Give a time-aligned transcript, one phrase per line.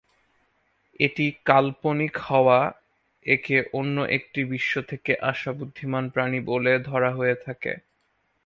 [0.99, 2.59] এটি কাল্পনিক হওয়া,
[3.25, 7.73] একে অন্য একটি বিশ্ব থেকে আসা বুদ্ধিমান প্রাণী বলে ধরা হয়ে থাকে।